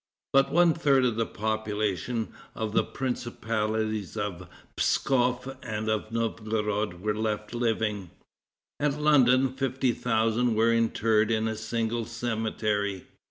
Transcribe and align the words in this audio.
But 0.33 0.51
one 0.51 0.73
third 0.73 1.05
of 1.05 1.15
the 1.15 1.27
population 1.27 2.29
of 2.55 2.71
the 2.73 2.83
principalities 2.83 4.17
of 4.17 4.49
Pskof 4.75 5.55
and 5.61 5.89
of 5.89 6.11
Novgorod 6.11 7.01
were 7.01 7.13
left 7.13 7.53
living. 7.53 8.09
At 8.79 8.99
London 8.99 9.53
fifty 9.53 9.91
thousand 9.91 10.55
were 10.55 10.73
interred 10.73 11.29
in 11.29 11.47
a 11.47 11.55
single 11.55 12.05
cemetery. 12.05 13.05